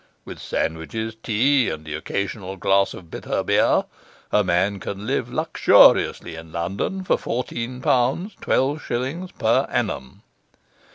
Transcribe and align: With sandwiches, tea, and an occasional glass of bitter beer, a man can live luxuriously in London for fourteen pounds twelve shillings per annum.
With 0.25 0.39
sandwiches, 0.39 1.15
tea, 1.21 1.69
and 1.69 1.87
an 1.87 1.95
occasional 1.95 2.57
glass 2.57 2.95
of 2.95 3.11
bitter 3.11 3.43
beer, 3.43 3.85
a 4.31 4.43
man 4.43 4.79
can 4.79 5.05
live 5.05 5.31
luxuriously 5.31 6.33
in 6.35 6.51
London 6.51 7.03
for 7.03 7.19
fourteen 7.19 7.81
pounds 7.83 8.33
twelve 8.41 8.81
shillings 8.81 9.31
per 9.31 9.67
annum. 9.69 10.23